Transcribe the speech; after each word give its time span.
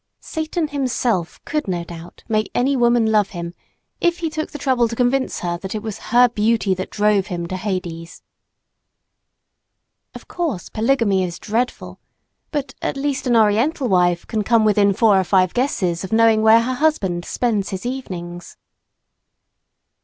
Satan, 0.19 0.69
himself, 0.69 1.39
could 1.45 1.67
no 1.67 1.83
doubt 1.83 2.23
make 2.27 2.49
any 2.55 2.75
woman 2.75 3.11
love 3.11 3.29
him, 3.37 3.53
if 3.99 4.17
he 4.17 4.31
took 4.31 4.49
the 4.49 4.57
trouble 4.57 4.87
to 4.87 4.95
convince 4.95 5.41
her 5.41 5.59
that 5.59 5.75
it 5.75 5.83
was 5.83 5.99
"her 6.09 6.27
beauty 6.27 6.73
that 6.73 6.89
drove 6.89 7.27
him 7.27 7.45
to 7.47 7.55
Hades." 7.55 8.23
Of 10.15 10.27
course, 10.27 10.69
polygamy 10.69 11.23
is 11.23 11.37
dreadful; 11.37 11.99
but, 12.49 12.73
at 12.81 12.97
least, 12.97 13.27
an 13.27 13.35
Oriental 13.35 13.87
wife 13.87 14.25
can 14.25 14.43
come 14.43 14.65
within 14.65 14.91
four 14.91 15.19
or 15.19 15.23
five 15.23 15.53
guesses 15.53 16.03
of 16.03 16.11
knowing 16.11 16.41
where 16.41 16.61
her 16.61 16.73
husband 16.73 17.23
spends 17.23 17.69
his 17.69 17.85
evenings. 17.85 18.57